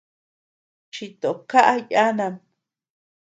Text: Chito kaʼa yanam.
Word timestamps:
Chito 0.93 1.29
kaʼa 1.49 1.75
yanam. 1.93 2.33